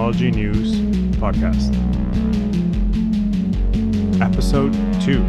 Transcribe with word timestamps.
technology 0.00 0.30
news 0.30 0.80
podcast. 1.20 1.76
Episode 4.22 4.72
2 5.02 5.22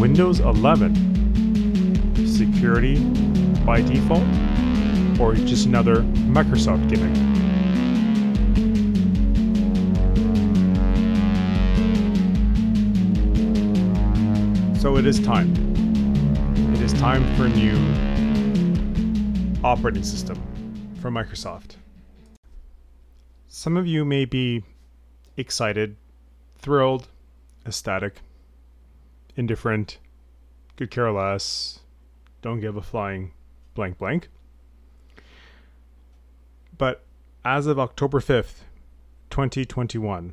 Windows 0.00 0.40
11 0.40 0.92
Security 2.26 2.98
by 3.64 3.82
default, 3.82 4.24
or 5.20 5.36
just 5.36 5.66
another 5.66 6.02
Microsoft 6.26 6.88
gimmick? 6.90 7.16
So 14.80 14.96
it 14.96 15.06
is 15.06 15.20
time. 15.20 15.54
It 16.74 16.80
is 16.80 16.92
time 16.94 17.22
for 17.36 17.44
a 17.44 17.48
new 17.48 17.78
operating 19.62 20.02
system 20.02 20.36
from 21.00 21.14
Microsoft. 21.14 21.76
Some 23.54 23.76
of 23.76 23.86
you 23.86 24.06
may 24.06 24.24
be 24.24 24.64
excited, 25.36 25.96
thrilled, 26.56 27.08
ecstatic, 27.66 28.22
indifferent, 29.36 29.98
could 30.74 30.90
care 30.90 31.12
less, 31.12 31.80
don't 32.40 32.60
give 32.60 32.78
a 32.78 32.82
flying 32.82 33.32
blank 33.74 33.98
blank. 33.98 34.30
But 36.78 37.04
as 37.44 37.66
of 37.66 37.78
October 37.78 38.20
5th, 38.20 38.62
2021, 39.28 40.32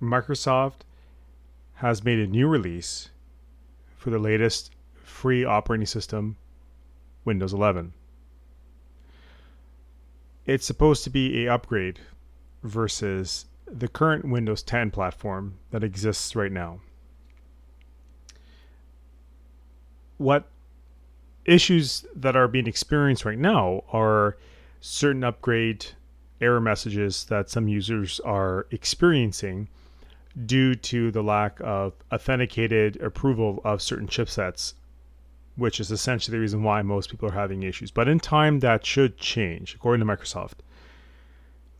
Microsoft 0.00 0.86
has 1.74 2.02
made 2.02 2.18
a 2.18 2.26
new 2.26 2.48
release 2.48 3.10
for 3.94 4.08
the 4.08 4.18
latest 4.18 4.70
free 4.94 5.44
operating 5.44 5.84
system, 5.84 6.38
Windows 7.26 7.52
11. 7.52 7.92
It's 10.46 10.64
supposed 10.64 11.02
to 11.02 11.10
be 11.10 11.44
a 11.44 11.52
upgrade 11.52 11.98
versus 12.66 13.46
the 13.66 13.88
current 13.88 14.24
Windows 14.24 14.62
10 14.62 14.90
platform 14.90 15.58
that 15.70 15.82
exists 15.82 16.36
right 16.36 16.52
now. 16.52 16.80
What 20.18 20.48
issues 21.44 22.04
that 22.14 22.36
are 22.36 22.48
being 22.48 22.66
experienced 22.66 23.24
right 23.24 23.38
now 23.38 23.84
are 23.92 24.36
certain 24.80 25.24
upgrade 25.24 25.86
error 26.40 26.60
messages 26.60 27.24
that 27.24 27.50
some 27.50 27.68
users 27.68 28.20
are 28.20 28.66
experiencing 28.70 29.68
due 30.44 30.74
to 30.74 31.10
the 31.10 31.22
lack 31.22 31.58
of 31.60 31.94
authenticated 32.12 33.00
approval 33.00 33.60
of 33.64 33.80
certain 33.80 34.06
chipsets, 34.06 34.74
which 35.56 35.80
is 35.80 35.90
essentially 35.90 36.36
the 36.36 36.40
reason 36.40 36.62
why 36.62 36.82
most 36.82 37.10
people 37.10 37.28
are 37.28 37.32
having 37.32 37.62
issues. 37.62 37.90
But 37.90 38.08
in 38.08 38.20
time, 38.20 38.60
that 38.60 38.84
should 38.84 39.16
change, 39.16 39.74
according 39.74 40.06
to 40.06 40.12
Microsoft. 40.12 40.56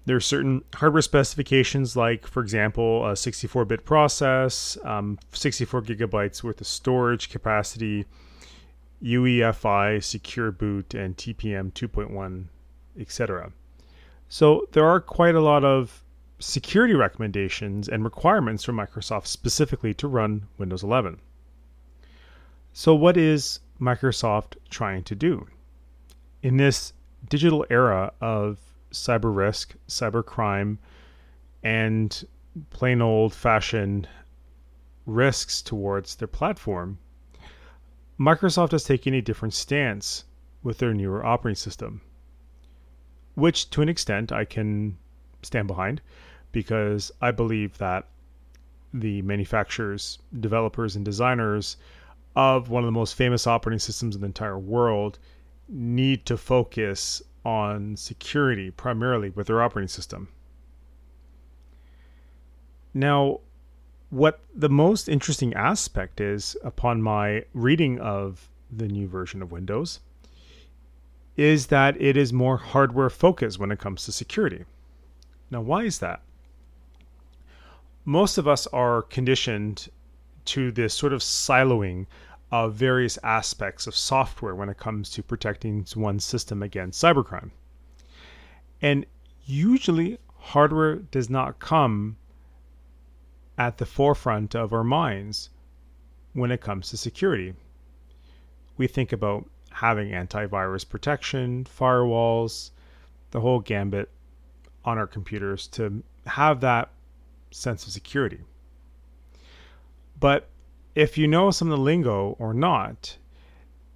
There 0.06 0.16
are 0.16 0.20
certain 0.20 0.62
hardware 0.74 1.02
specifications, 1.02 1.96
like, 1.96 2.28
for 2.28 2.40
example, 2.40 3.04
a 3.06 3.16
64 3.16 3.64
bit 3.64 3.84
process, 3.84 4.78
um, 4.84 5.18
64 5.32 5.82
gigabytes 5.82 6.44
worth 6.44 6.60
of 6.60 6.66
storage 6.68 7.28
capacity, 7.28 8.06
UEFI, 9.02 10.02
secure 10.02 10.52
boot, 10.52 10.94
and 10.94 11.16
TPM 11.16 11.72
2.1, 11.72 12.44
etc. 12.98 13.52
So 14.28 14.68
there 14.72 14.86
are 14.86 15.00
quite 15.00 15.34
a 15.34 15.40
lot 15.40 15.64
of 15.64 16.04
security 16.38 16.94
recommendations 16.94 17.88
and 17.88 18.04
requirements 18.04 18.62
from 18.62 18.76
Microsoft 18.76 19.26
specifically 19.26 19.92
to 19.94 20.06
run 20.06 20.46
Windows 20.56 20.84
11. 20.84 21.18
So, 22.72 22.94
what 22.94 23.16
is 23.16 23.60
Microsoft 23.80 24.56
trying 24.70 25.02
to 25.04 25.14
do? 25.14 25.48
In 26.42 26.58
this 26.58 26.92
digital 27.28 27.66
era 27.70 28.12
of 28.20 28.65
cyber 28.92 29.34
risk, 29.34 29.74
cyber 29.88 30.24
crime, 30.24 30.78
and 31.62 32.26
plain 32.70 33.02
old 33.02 33.34
fashioned 33.34 34.08
risks 35.04 35.62
towards 35.62 36.16
their 36.16 36.28
platform, 36.28 36.98
Microsoft 38.18 38.72
has 38.72 38.84
taken 38.84 39.14
a 39.14 39.20
different 39.20 39.54
stance 39.54 40.24
with 40.62 40.78
their 40.78 40.94
newer 40.94 41.24
operating 41.24 41.56
system, 41.56 42.00
which 43.34 43.70
to 43.70 43.82
an 43.82 43.88
extent 43.88 44.32
I 44.32 44.44
can 44.44 44.96
stand 45.42 45.68
behind 45.68 46.00
because 46.52 47.12
I 47.20 47.30
believe 47.30 47.76
that 47.78 48.08
the 48.94 49.20
manufacturers, 49.22 50.18
developers, 50.40 50.96
and 50.96 51.04
designers 51.04 51.76
of 52.34 52.70
one 52.70 52.82
of 52.82 52.86
the 52.86 52.92
most 52.92 53.14
famous 53.14 53.46
operating 53.46 53.78
systems 53.78 54.14
in 54.14 54.22
the 54.22 54.26
entire 54.26 54.58
world 54.58 55.18
need 55.68 56.24
to 56.26 56.36
focus 56.36 57.22
on 57.46 57.96
security 57.96 58.72
primarily 58.72 59.30
with 59.30 59.46
their 59.46 59.62
operating 59.62 59.86
system. 59.86 60.28
Now, 62.92 63.38
what 64.10 64.40
the 64.52 64.68
most 64.68 65.08
interesting 65.08 65.54
aspect 65.54 66.20
is 66.20 66.56
upon 66.64 67.02
my 67.02 67.44
reading 67.54 68.00
of 68.00 68.48
the 68.70 68.88
new 68.88 69.06
version 69.06 69.42
of 69.42 69.52
Windows 69.52 70.00
is 71.36 71.68
that 71.68 72.00
it 72.00 72.16
is 72.16 72.32
more 72.32 72.56
hardware 72.56 73.10
focused 73.10 73.60
when 73.60 73.70
it 73.70 73.78
comes 73.78 74.04
to 74.04 74.12
security. 74.12 74.64
Now, 75.48 75.60
why 75.60 75.84
is 75.84 76.00
that? 76.00 76.22
Most 78.04 78.38
of 78.38 78.48
us 78.48 78.66
are 78.68 79.02
conditioned 79.02 79.88
to 80.46 80.72
this 80.72 80.94
sort 80.94 81.12
of 81.12 81.20
siloing 81.20 82.06
of 82.50 82.74
various 82.74 83.18
aspects 83.22 83.86
of 83.86 83.96
software 83.96 84.54
when 84.54 84.68
it 84.68 84.76
comes 84.76 85.10
to 85.10 85.22
protecting 85.22 85.84
one's 85.96 86.24
system 86.24 86.62
against 86.62 87.02
cybercrime. 87.02 87.50
And 88.80 89.06
usually, 89.44 90.18
hardware 90.38 90.96
does 90.96 91.28
not 91.28 91.58
come 91.58 92.16
at 93.58 93.78
the 93.78 93.86
forefront 93.86 94.54
of 94.54 94.72
our 94.72 94.84
minds 94.84 95.50
when 96.34 96.50
it 96.50 96.60
comes 96.60 96.90
to 96.90 96.96
security. 96.96 97.54
We 98.76 98.86
think 98.86 99.12
about 99.12 99.48
having 99.70 100.10
antivirus 100.10 100.88
protection, 100.88 101.64
firewalls, 101.64 102.70
the 103.30 103.40
whole 103.40 103.60
gambit 103.60 104.10
on 104.84 104.98
our 104.98 105.06
computers 105.06 105.66
to 105.68 106.02
have 106.26 106.60
that 106.60 106.90
sense 107.50 107.86
of 107.86 107.92
security. 107.92 108.40
But 110.20 110.48
if 110.96 111.18
you 111.18 111.28
know 111.28 111.50
some 111.50 111.70
of 111.70 111.78
the 111.78 111.84
lingo 111.84 112.34
or 112.38 112.54
not, 112.54 113.18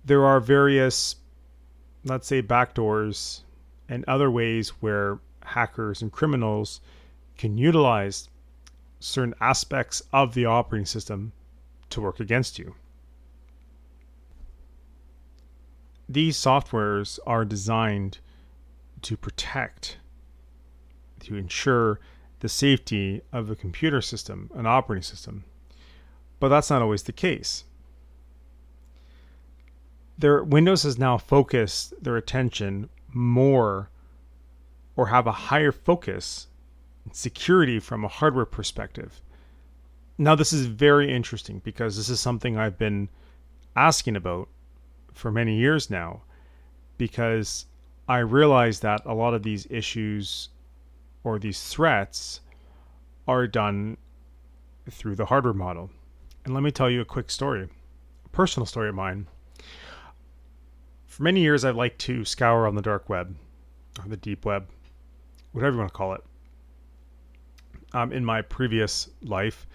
there 0.05 0.25
are 0.27 0.39
various, 0.39 1.17
let's 2.05 2.27
say, 2.27 2.43
backdoors 2.43 3.41
and 3.89 4.05
other 4.07 4.31
ways 4.31 4.69
where 4.81 5.19
hackers 5.43 6.03
and 6.03 6.13
criminals 6.13 6.83
can 7.39 7.57
utilize 7.57 8.29
certain 9.01 9.35
aspects 9.41 10.03
of 10.13 10.35
the 10.35 10.45
operating 10.45 10.85
system 10.85 11.33
to 11.89 12.03
work 12.03 12.21
against 12.21 12.59
you. 12.59 12.75
These 16.07 16.37
softwares 16.37 17.19
are 17.27 17.47
designed 17.47 18.19
to 19.03 19.17
protect, 19.17 19.97
to 21.21 21.37
ensure 21.37 21.99
the 22.41 22.49
safety 22.49 23.23
of 23.33 23.49
a 23.49 23.57
computer 23.57 24.03
system, 24.03 24.51
an 24.55 24.67
operating 24.67 25.03
system. 25.03 25.45
But 26.41 26.49
that's 26.49 26.71
not 26.71 26.83
always 26.83 27.05
the 27.05 27.13
case. 27.13 27.65
Their 30.19 30.43
Windows 30.43 30.83
has 30.83 30.99
now 30.99 31.17
focused 31.17 32.03
their 32.03 32.17
attention 32.17 32.89
more 33.13 33.91
or 34.97 35.07
have 35.07 35.27
a 35.27 35.33
higher 35.33 35.73
focus 35.73 36.49
security 37.13 37.79
from 37.79 38.05
a 38.05 38.09
hardware 38.09 38.45
perspective. 38.45 39.21
Now, 40.19 40.35
this 40.35 40.53
is 40.53 40.67
very 40.67 41.13
interesting 41.13 41.61
because 41.65 41.97
this 41.97 42.11
is 42.11 42.21
something 42.21 42.57
I've 42.57 42.77
been 42.77 43.09
asking 43.75 44.17
about 44.17 44.49
for 45.13 45.31
many 45.31 45.57
years 45.57 45.89
now 45.91 46.23
because 46.99 47.67
I 48.09 48.19
realize 48.19 48.81
that 48.81 49.03
a 49.07 49.15
lot 49.15 49.33
of 49.35 49.43
these 49.43 49.67
issues 49.71 50.51
or 51.25 51.39
these 51.39 51.63
threats 51.69 52.41
are 53.27 53.47
done 53.47 53.97
through 54.91 55.15
the 55.17 55.27
hardware 55.27 55.55
model. 55.55 55.91
And 56.45 56.55
let 56.55 56.63
me 56.63 56.71
tell 56.71 56.91
you 56.91 57.01
a 57.01 57.05
quick 57.05 57.31
story, 57.31 57.69
a 58.25 58.29
personal 58.31 58.67
story 58.67 58.89
of 58.89 58.95
mine. 58.95 59.27
For 61.07 61.23
many 61.23 61.41
years, 61.41 61.65
I've 61.65 61.77
liked 61.77 61.99
to 62.01 62.25
scour 62.25 62.67
on 62.67 62.75
the 62.75 62.83
dark 62.83 63.09
web, 63.09 63.37
or 64.03 64.09
the 64.09 64.17
deep 64.17 64.45
web, 64.45 64.69
whatever 65.53 65.75
you 65.75 65.79
want 65.79 65.91
to 65.91 65.97
call 65.97 66.15
it. 66.15 66.25
Um, 67.93 68.13
in 68.13 68.25
my 68.25 68.41
previous 68.43 69.11
life, 69.23 69.67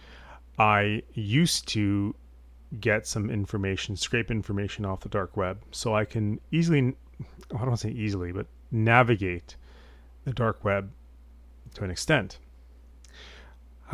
I 0.57 1.03
used 1.13 1.67
to 1.69 2.15
get 2.79 3.05
some 3.05 3.29
information, 3.29 3.95
scrape 3.95 4.31
information 4.31 4.85
off 4.85 5.01
the 5.01 5.09
dark 5.09 5.37
web, 5.37 5.61
so 5.71 5.95
I 5.95 6.05
can 6.05 6.39
easily, 6.51 6.79
I 6.79 7.25
don't 7.49 7.67
want 7.67 7.79
to 7.79 7.87
say 7.87 7.93
easily, 7.93 8.31
but 8.31 8.47
navigate 8.71 9.55
the 10.23 10.33
dark 10.33 10.63
web 10.63 10.91
to 11.75 11.83
an 11.83 11.91
extent. 11.91 12.39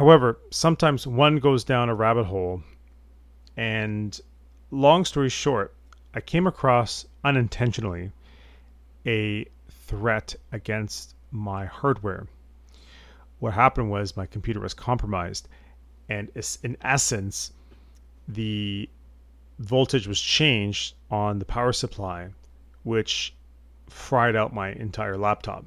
However, 0.01 0.39
sometimes 0.49 1.05
one 1.05 1.37
goes 1.37 1.63
down 1.63 1.87
a 1.87 1.93
rabbit 1.93 2.23
hole, 2.23 2.63
and 3.55 4.19
long 4.71 5.05
story 5.05 5.29
short, 5.29 5.75
I 6.15 6.21
came 6.21 6.47
across 6.47 7.05
unintentionally 7.23 8.11
a 9.05 9.45
threat 9.69 10.33
against 10.51 11.13
my 11.29 11.67
hardware. 11.67 12.25
What 13.37 13.53
happened 13.53 13.91
was 13.91 14.17
my 14.17 14.25
computer 14.25 14.59
was 14.59 14.73
compromised, 14.73 15.47
and 16.09 16.31
in 16.63 16.77
essence, 16.81 17.53
the 18.27 18.89
voltage 19.59 20.07
was 20.07 20.19
changed 20.19 20.95
on 21.11 21.37
the 21.37 21.45
power 21.45 21.73
supply, 21.73 22.29
which 22.81 23.35
fried 23.87 24.35
out 24.35 24.51
my 24.51 24.71
entire 24.71 25.15
laptop. 25.15 25.63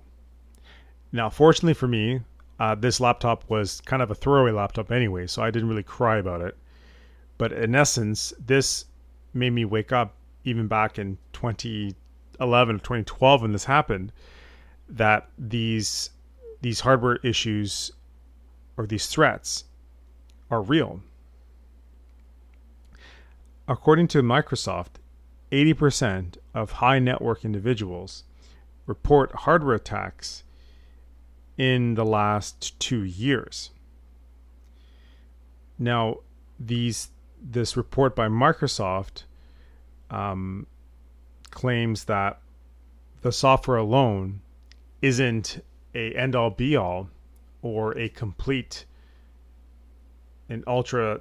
Now, 1.13 1.31
fortunately 1.31 1.75
for 1.75 1.87
me, 1.87 2.23
uh, 2.61 2.75
this 2.75 3.01
laptop 3.01 3.49
was 3.49 3.81
kind 3.83 4.03
of 4.03 4.11
a 4.11 4.15
throwaway 4.15 4.53
laptop 4.53 4.93
anyway, 4.93 5.27
so 5.27 5.43
I 5.43 5.51
didn't 5.51 5.69
really 5.69 5.83
cry 5.83 6.19
about 6.19 6.41
it. 6.41 6.57
But 7.37 7.53
in 7.53 7.75
essence, 7.75 8.33
this 8.45 8.87
made 9.33 9.51
me 9.51 9.65
wake 9.65 9.93
up 9.93 10.15
even 10.45 10.69
back 10.69 10.99
in 10.99 11.19
2011 11.33 12.77
or 12.77 12.79
2012 12.79 13.43
when 13.43 13.53
this 13.53 13.65
happened 13.65 14.13
that 14.89 15.29
these 15.39 16.11
these 16.61 16.81
hardware 16.81 17.17
issues 17.23 17.93
or 18.77 18.87
these 18.87 19.07
threats 19.07 19.65
are 20.51 20.63
real. 20.63 21.03
According 23.67 24.09
to 24.09 24.23
Microsoft, 24.23 24.97
80% 25.53 26.37
of 26.55 26.73
high 26.73 26.99
net 26.99 27.21
worth 27.21 27.45
individuals 27.45 28.25
report 28.87 29.33
hardware 29.33 29.75
attacks 29.75 30.44
in 31.57 31.95
the 31.95 32.05
last 32.05 32.79
two 32.81 33.03
years. 33.03 33.71
Now, 35.79 36.19
these 36.59 37.09
this 37.41 37.77
report 37.77 38.17
by 38.17 38.29
Microsoft 38.29 39.25
um, 40.11 40.67
claims 41.51 42.05
that 42.05 42.41
the 43.21 43.33
software 43.33 43.77
alone 43.77 44.41
isn't 45.03 45.63
a 45.95 46.15
end 46.15 46.35
all 46.35 46.51
be 46.51 46.77
all 46.77 47.09
or 47.63 47.97
a 47.99 48.09
complete 48.09 48.85
and 50.49 50.65
ultra 50.67 51.21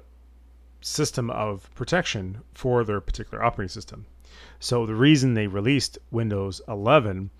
system 0.80 1.30
of 1.30 1.72
protection 1.74 2.42
for 2.52 2.84
their 2.84 3.00
particular 3.00 3.42
operating 3.42 3.68
system. 3.70 4.06
So 4.58 4.86
the 4.86 4.94
reason 4.94 5.34
they 5.34 5.46
released 5.46 5.98
Windows 6.10 6.60
11 6.68 7.30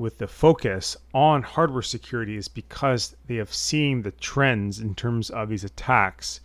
with 0.00 0.16
the 0.16 0.26
focus 0.26 0.96
on 1.12 1.42
hardware 1.42 1.82
security 1.82 2.34
is 2.34 2.48
because 2.48 3.14
they 3.26 3.36
have 3.36 3.52
seen 3.52 4.00
the 4.00 4.10
trends 4.12 4.80
in 4.80 4.94
terms 4.94 5.28
of 5.28 5.50
these 5.50 5.62
attacks 5.62 6.40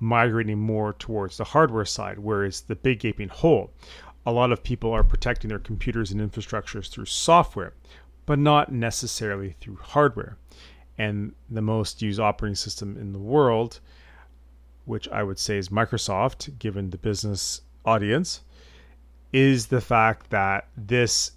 migrating 0.00 0.58
more 0.58 0.92
towards 0.92 1.36
the 1.36 1.44
hardware 1.44 1.84
side, 1.84 2.18
whereas 2.18 2.62
the 2.62 2.74
big 2.74 2.98
gaping 2.98 3.28
hole. 3.28 3.70
A 4.26 4.32
lot 4.32 4.50
of 4.50 4.64
people 4.64 4.90
are 4.90 5.04
protecting 5.04 5.48
their 5.48 5.60
computers 5.60 6.10
and 6.10 6.20
infrastructures 6.20 6.90
through 6.90 7.04
software, 7.04 7.72
but 8.26 8.38
not 8.38 8.72
necessarily 8.72 9.54
through 9.60 9.78
hardware. 9.80 10.36
And 10.98 11.34
the 11.48 11.62
most 11.62 12.02
used 12.02 12.18
operating 12.18 12.56
system 12.56 12.96
in 12.96 13.12
the 13.12 13.18
world, 13.20 13.78
which 14.86 15.08
I 15.08 15.22
would 15.22 15.38
say 15.38 15.56
is 15.56 15.68
Microsoft, 15.68 16.58
given 16.58 16.90
the 16.90 16.98
business 16.98 17.60
audience, 17.84 18.40
is 19.32 19.68
the 19.68 19.80
fact 19.80 20.30
that 20.30 20.66
this 20.76 21.32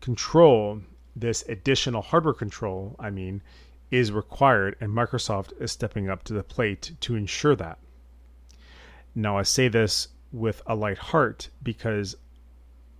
control, 0.00 0.80
this 1.14 1.44
additional 1.48 2.02
hardware 2.02 2.34
control, 2.34 2.96
I 2.98 3.10
mean, 3.10 3.42
is 3.90 4.12
required, 4.12 4.76
and 4.80 4.90
Microsoft 4.90 5.52
is 5.60 5.72
stepping 5.72 6.08
up 6.08 6.22
to 6.24 6.32
the 6.32 6.42
plate 6.42 6.92
to 7.00 7.16
ensure 7.16 7.56
that. 7.56 7.78
Now, 9.14 9.36
I 9.36 9.42
say 9.42 9.68
this 9.68 10.08
with 10.32 10.62
a 10.66 10.74
light 10.74 10.98
heart 10.98 11.48
because, 11.62 12.16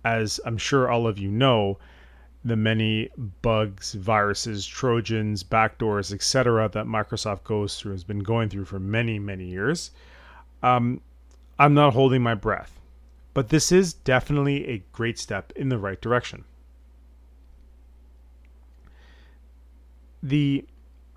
as 0.03 0.39
I'm 0.45 0.57
sure 0.57 0.89
all 0.89 1.07
of 1.07 1.17
you 1.17 1.31
know, 1.31 1.77
the 2.43 2.55
many 2.55 3.09
bugs, 3.41 3.93
viruses, 3.93 4.65
trojans, 4.65 5.43
backdoors, 5.43 6.11
etc., 6.11 6.67
that 6.69 6.85
Microsoft 6.85 7.43
goes 7.43 7.79
through 7.79 7.93
has 7.93 8.03
been 8.03 8.19
going 8.19 8.49
through 8.49 8.65
for 8.65 8.79
many, 8.79 9.19
many 9.19 9.45
years. 9.45 9.91
Um, 10.63 11.01
I'm 11.57 11.73
not 11.73 11.93
holding 11.93 12.21
my 12.21 12.33
breath, 12.33 12.79
but 13.33 13.49
this 13.49 13.71
is 13.71 13.93
definitely 13.93 14.67
a 14.67 14.83
great 14.91 15.19
step 15.19 15.53
in 15.55 15.69
the 15.69 15.77
right 15.77 16.01
direction. 16.01 16.43
The 20.23 20.65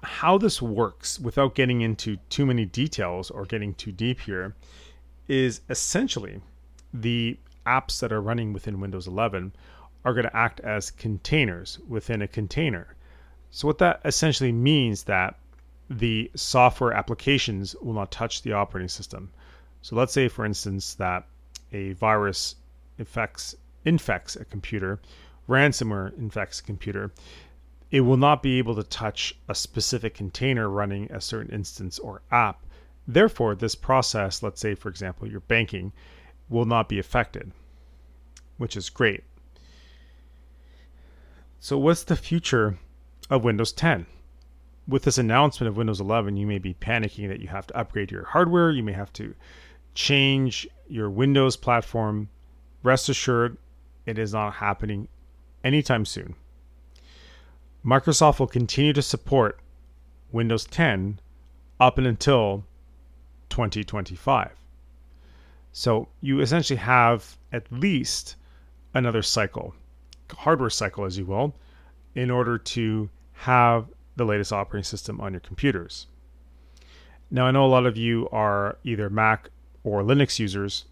how 0.02 0.38
this 0.38 0.60
works 0.60 1.18
without 1.18 1.54
getting 1.54 1.80
into 1.80 2.16
too 2.28 2.44
many 2.44 2.66
details 2.66 3.30
or 3.30 3.44
getting 3.44 3.74
too 3.74 3.92
deep 3.92 4.20
here 4.20 4.54
is 5.28 5.62
essentially 5.70 6.40
the 6.92 7.38
apps 7.66 8.00
that 8.00 8.12
are 8.12 8.20
running 8.20 8.52
within 8.52 8.80
Windows 8.80 9.06
11 9.06 9.52
are 10.04 10.12
going 10.12 10.26
to 10.26 10.36
act 10.36 10.60
as 10.60 10.90
containers 10.90 11.78
within 11.88 12.20
a 12.20 12.28
container. 12.28 12.94
So 13.50 13.66
what 13.66 13.78
that 13.78 14.00
essentially 14.04 14.52
means 14.52 15.04
that 15.04 15.38
the 15.88 16.30
software 16.34 16.92
applications 16.92 17.74
will 17.76 17.94
not 17.94 18.10
touch 18.10 18.42
the 18.42 18.52
operating 18.52 18.88
system. 18.88 19.30
So 19.82 19.96
let's 19.96 20.12
say 20.12 20.28
for 20.28 20.44
instance 20.44 20.94
that 20.94 21.26
a 21.72 21.92
virus 21.92 22.56
infects 22.98 23.54
infects 23.84 24.36
a 24.36 24.44
computer, 24.44 25.00
ransomware 25.48 26.16
infects 26.18 26.60
a 26.60 26.64
computer 26.64 27.10
it 27.94 28.00
will 28.00 28.16
not 28.16 28.42
be 28.42 28.58
able 28.58 28.74
to 28.74 28.82
touch 28.82 29.36
a 29.48 29.54
specific 29.54 30.14
container 30.14 30.68
running 30.68 31.08
a 31.12 31.20
certain 31.20 31.54
instance 31.54 31.96
or 32.00 32.22
app. 32.28 32.66
Therefore, 33.06 33.54
this 33.54 33.76
process, 33.76 34.42
let's 34.42 34.60
say, 34.60 34.74
for 34.74 34.88
example, 34.88 35.30
your 35.30 35.38
banking, 35.38 35.92
will 36.48 36.64
not 36.64 36.88
be 36.88 36.98
affected, 36.98 37.52
which 38.56 38.76
is 38.76 38.90
great. 38.90 39.22
So, 41.60 41.78
what's 41.78 42.02
the 42.02 42.16
future 42.16 42.78
of 43.30 43.44
Windows 43.44 43.70
10? 43.70 44.06
With 44.88 45.04
this 45.04 45.16
announcement 45.16 45.68
of 45.68 45.76
Windows 45.76 46.00
11, 46.00 46.36
you 46.36 46.48
may 46.48 46.58
be 46.58 46.74
panicking 46.74 47.28
that 47.28 47.38
you 47.38 47.46
have 47.46 47.68
to 47.68 47.76
upgrade 47.76 48.10
your 48.10 48.24
hardware, 48.24 48.72
you 48.72 48.82
may 48.82 48.94
have 48.94 49.12
to 49.12 49.36
change 49.94 50.66
your 50.88 51.08
Windows 51.08 51.56
platform. 51.56 52.28
Rest 52.82 53.08
assured, 53.08 53.56
it 54.04 54.18
is 54.18 54.32
not 54.32 54.54
happening 54.54 55.06
anytime 55.62 56.04
soon. 56.04 56.34
Microsoft 57.84 58.38
will 58.38 58.46
continue 58.46 58.92
to 58.92 59.02
support 59.02 59.60
Windows 60.32 60.64
10 60.64 61.20
up 61.78 61.98
and 61.98 62.06
until 62.06 62.64
2025. 63.50 64.52
So 65.72 66.08
you 66.20 66.40
essentially 66.40 66.78
have 66.78 67.36
at 67.52 67.70
least 67.70 68.36
another 68.94 69.22
cycle, 69.22 69.74
hardware 70.30 70.70
cycle, 70.70 71.04
as 71.04 71.18
you 71.18 71.26
will, 71.26 71.54
in 72.14 72.30
order 72.30 72.56
to 72.56 73.10
have 73.32 73.86
the 74.16 74.24
latest 74.24 74.52
operating 74.52 74.84
system 74.84 75.20
on 75.20 75.32
your 75.32 75.40
computers. 75.40 76.06
Now, 77.30 77.46
I 77.46 77.50
know 77.50 77.64
a 77.64 77.66
lot 77.66 77.86
of 77.86 77.96
you 77.96 78.28
are 78.30 78.78
either 78.84 79.10
Mac 79.10 79.50
or 79.82 80.02
Linux 80.02 80.38
users, 80.38 80.84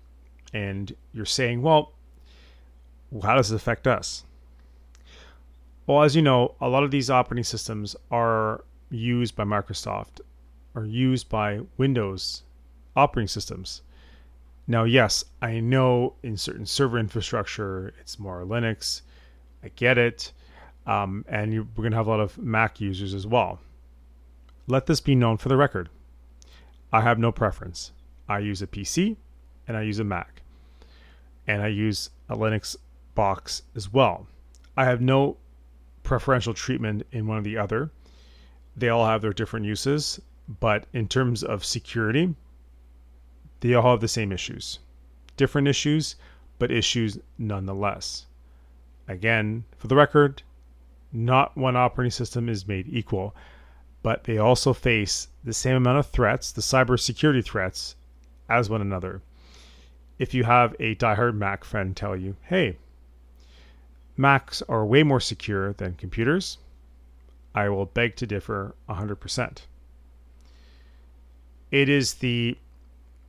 and 0.52 0.94
you're 1.12 1.24
saying, 1.24 1.62
well, 1.62 1.92
how 3.22 3.36
does 3.36 3.52
it 3.52 3.56
affect 3.56 3.86
us? 3.86 4.24
Well, 5.86 6.02
as 6.02 6.14
you 6.14 6.22
know, 6.22 6.54
a 6.60 6.68
lot 6.68 6.84
of 6.84 6.90
these 6.90 7.10
operating 7.10 7.44
systems 7.44 7.96
are 8.10 8.64
used 8.90 9.34
by 9.34 9.44
Microsoft 9.44 10.20
or 10.74 10.84
used 10.84 11.28
by 11.28 11.60
Windows 11.76 12.44
operating 12.94 13.28
systems. 13.28 13.82
Now, 14.66 14.84
yes, 14.84 15.24
I 15.40 15.58
know 15.58 16.14
in 16.22 16.36
certain 16.36 16.66
server 16.66 16.98
infrastructure 16.98 17.92
it's 18.00 18.18
more 18.18 18.42
Linux. 18.44 19.02
I 19.62 19.70
get 19.74 19.98
it. 19.98 20.32
Um, 20.86 21.24
and 21.28 21.52
you, 21.52 21.68
we're 21.76 21.82
going 21.82 21.92
to 21.92 21.96
have 21.96 22.06
a 22.06 22.10
lot 22.10 22.20
of 22.20 22.38
Mac 22.38 22.80
users 22.80 23.12
as 23.12 23.26
well. 23.26 23.60
Let 24.66 24.86
this 24.86 25.00
be 25.00 25.14
known 25.14 25.36
for 25.36 25.48
the 25.48 25.56
record. 25.56 25.88
I 26.92 27.00
have 27.00 27.18
no 27.18 27.32
preference. 27.32 27.92
I 28.28 28.38
use 28.38 28.62
a 28.62 28.66
PC 28.66 29.16
and 29.66 29.76
I 29.76 29.82
use 29.82 29.98
a 29.98 30.04
Mac. 30.04 30.42
And 31.46 31.60
I 31.60 31.68
use 31.68 32.10
a 32.28 32.36
Linux 32.36 32.76
box 33.14 33.62
as 33.74 33.92
well. 33.92 34.26
I 34.76 34.84
have 34.84 35.00
no 35.00 35.36
preferential 36.02 36.54
treatment 36.54 37.06
in 37.12 37.26
one 37.26 37.38
or 37.38 37.42
the 37.42 37.58
other. 37.58 37.90
They 38.76 38.88
all 38.88 39.06
have 39.06 39.22
their 39.22 39.32
different 39.32 39.66
uses, 39.66 40.20
but 40.60 40.86
in 40.92 41.08
terms 41.08 41.42
of 41.42 41.64
security, 41.64 42.34
they 43.60 43.74
all 43.74 43.90
have 43.90 44.00
the 44.00 44.08
same 44.08 44.32
issues. 44.32 44.78
Different 45.36 45.68
issues, 45.68 46.16
but 46.58 46.70
issues 46.70 47.18
nonetheless. 47.38 48.26
Again, 49.08 49.64
for 49.76 49.88
the 49.88 49.96
record, 49.96 50.42
not 51.12 51.56
one 51.56 51.76
operating 51.76 52.10
system 52.10 52.48
is 52.48 52.66
made 52.66 52.88
equal, 52.88 53.34
but 54.02 54.24
they 54.24 54.38
also 54.38 54.72
face 54.72 55.28
the 55.44 55.52
same 55.52 55.76
amount 55.76 55.98
of 55.98 56.06
threats, 56.06 56.50
the 56.50 56.62
cybersecurity 56.62 57.44
threats, 57.44 57.96
as 58.48 58.68
one 58.68 58.80
another. 58.80 59.22
If 60.18 60.34
you 60.34 60.44
have 60.44 60.74
a 60.80 60.94
diehard 60.96 61.34
Mac 61.34 61.64
friend 61.64 61.96
tell 61.96 62.16
you, 62.16 62.36
hey, 62.42 62.78
Macs 64.16 64.62
are 64.68 64.84
way 64.84 65.02
more 65.02 65.20
secure 65.20 65.72
than 65.72 65.94
computers. 65.94 66.58
I 67.54 67.68
will 67.68 67.86
beg 67.86 68.16
to 68.16 68.26
differ 68.26 68.74
100%. 68.88 69.58
It 71.70 71.88
is 71.88 72.14
the 72.14 72.58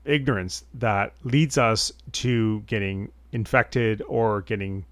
ignorance 0.05 0.65
that 0.73 1.13
leads 1.23 1.57
us 1.57 1.91
to 2.11 2.61
getting 2.61 3.11
infected 3.31 4.01
or 4.07 4.41
getting 4.41 4.85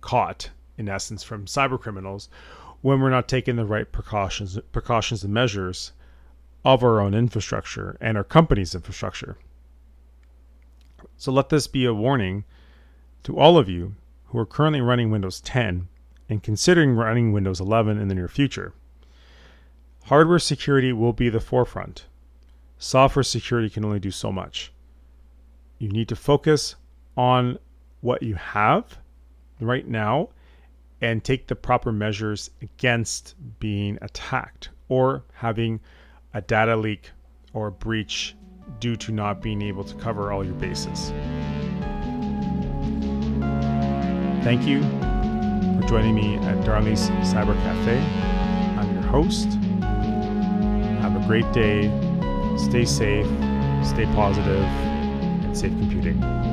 caught 0.00 0.50
in 0.78 0.88
essence 0.88 1.22
from 1.22 1.46
cyber 1.46 1.80
criminals 1.80 2.28
when 2.80 3.00
we're 3.00 3.10
not 3.10 3.28
taking 3.28 3.56
the 3.56 3.64
right 3.64 3.90
precautions 3.90 4.58
precautions 4.72 5.24
and 5.24 5.32
measures 5.32 5.92
of 6.64 6.82
our 6.82 7.00
own 7.00 7.14
infrastructure 7.14 7.96
and 8.00 8.16
our 8.16 8.24
company's 8.24 8.74
infrastructure. 8.74 9.36
So 11.16 11.32
let 11.32 11.48
this 11.48 11.66
be 11.66 11.84
a 11.84 11.94
warning 11.94 12.44
to 13.24 13.38
all 13.38 13.58
of 13.58 13.68
you 13.68 13.94
who 14.34 14.40
are 14.40 14.44
currently 14.44 14.80
running 14.80 15.12
Windows 15.12 15.40
10 15.42 15.86
and 16.28 16.42
considering 16.42 16.96
running 16.96 17.30
Windows 17.30 17.60
11 17.60 18.00
in 18.00 18.08
the 18.08 18.16
near 18.16 18.26
future. 18.26 18.74
Hardware 20.06 20.40
security 20.40 20.92
will 20.92 21.12
be 21.12 21.28
the 21.28 21.38
forefront. 21.38 22.06
Software 22.76 23.22
security 23.22 23.70
can 23.70 23.84
only 23.84 24.00
do 24.00 24.10
so 24.10 24.32
much. 24.32 24.72
You 25.78 25.88
need 25.88 26.08
to 26.08 26.16
focus 26.16 26.74
on 27.16 27.60
what 28.00 28.24
you 28.24 28.34
have 28.34 28.98
right 29.60 29.86
now 29.86 30.30
and 31.00 31.22
take 31.22 31.46
the 31.46 31.54
proper 31.54 31.92
measures 31.92 32.50
against 32.60 33.36
being 33.60 33.98
attacked 34.02 34.70
or 34.88 35.22
having 35.34 35.78
a 36.32 36.40
data 36.40 36.76
leak 36.76 37.12
or 37.52 37.70
breach 37.70 38.34
due 38.80 38.96
to 38.96 39.12
not 39.12 39.40
being 39.40 39.62
able 39.62 39.84
to 39.84 39.94
cover 39.94 40.32
all 40.32 40.44
your 40.44 40.54
bases. 40.54 41.12
Thank 44.44 44.66
you 44.66 44.82
for 44.82 45.88
joining 45.88 46.14
me 46.14 46.36
at 46.36 46.62
Darnley's 46.66 47.08
Cyber 47.32 47.54
Cafe. 47.62 47.98
I'm 48.78 48.92
your 48.92 49.02
host. 49.04 49.48
Have 51.00 51.16
a 51.16 51.26
great 51.26 51.50
day. 51.54 51.88
Stay 52.58 52.84
safe, 52.84 53.24
stay 53.82 54.04
positive, 54.14 54.62
and 54.62 55.56
safe 55.56 55.72
computing. 55.78 56.43